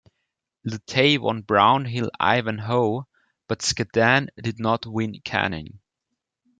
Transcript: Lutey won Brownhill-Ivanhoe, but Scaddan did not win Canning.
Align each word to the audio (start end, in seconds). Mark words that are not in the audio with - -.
Lutey 0.65 1.19
won 1.19 1.43
Brownhill-Ivanhoe, 1.43 3.03
but 3.47 3.61
Scaddan 3.61 4.29
did 4.35 4.59
not 4.59 4.87
win 4.87 5.21
Canning. 5.23 5.77